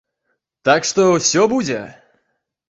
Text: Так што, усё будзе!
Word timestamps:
Так 0.69 0.87
што, 0.91 1.05
усё 1.17 1.45
будзе! 1.53 1.79